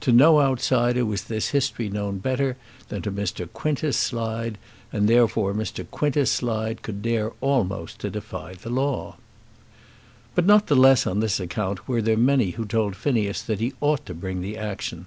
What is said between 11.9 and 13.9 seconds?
there many who told Phineas that he